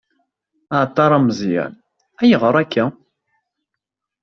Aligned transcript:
Aεeṭṭar 0.75 1.11
ameẓyan: 1.17 1.73
Ayγer 2.21 2.55
akka? 2.61 2.85